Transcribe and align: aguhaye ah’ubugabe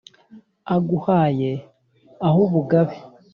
aguhaye 0.75 1.51
ah’ubugabe 2.27 2.95